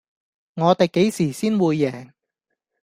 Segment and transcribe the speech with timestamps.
[0.55, 2.13] 我地幾時先會贏